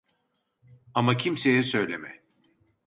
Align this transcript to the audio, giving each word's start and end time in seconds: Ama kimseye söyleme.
Ama 0.93 1.17
kimseye 1.17 1.63
söyleme. 1.63 2.23